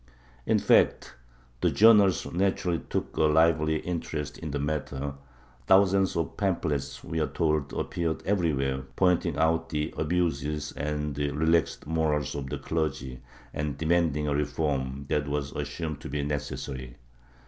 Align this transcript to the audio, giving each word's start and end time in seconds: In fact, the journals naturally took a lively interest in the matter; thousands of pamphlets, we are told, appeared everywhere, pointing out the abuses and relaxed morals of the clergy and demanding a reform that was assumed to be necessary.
In 0.47 0.57
fact, 0.57 1.13
the 1.61 1.69
journals 1.69 2.25
naturally 2.33 2.79
took 2.79 3.15
a 3.17 3.21
lively 3.25 3.77
interest 3.81 4.39
in 4.39 4.49
the 4.49 4.57
matter; 4.57 5.13
thousands 5.67 6.15
of 6.15 6.37
pamphlets, 6.37 7.03
we 7.03 7.19
are 7.19 7.27
told, 7.27 7.71
appeared 7.73 8.23
everywhere, 8.25 8.81
pointing 8.95 9.37
out 9.37 9.69
the 9.69 9.93
abuses 9.95 10.71
and 10.71 11.15
relaxed 11.19 11.85
morals 11.85 12.33
of 12.33 12.49
the 12.49 12.57
clergy 12.57 13.21
and 13.53 13.77
demanding 13.77 14.27
a 14.27 14.33
reform 14.33 15.05
that 15.07 15.27
was 15.27 15.51
assumed 15.51 16.01
to 16.01 16.09
be 16.09 16.23
necessary. 16.23 16.97